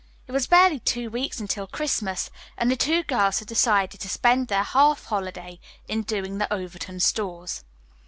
It 0.25 0.31
was 0.31 0.47
barely 0.47 0.79
two 0.79 1.11
weeks 1.11 1.39
until 1.39 1.67
Christmas 1.67 2.31
and 2.57 2.71
the 2.71 2.75
two 2.75 3.03
girls 3.03 3.37
had 3.37 3.47
decided 3.47 3.99
to 4.01 4.09
spend 4.09 4.47
their 4.47 4.63
half 4.63 5.05
holiday 5.05 5.59
in 5.87 6.01
doing 6.01 6.39
the 6.39 6.51
Overton 6.51 6.99
stores. 6.99 7.63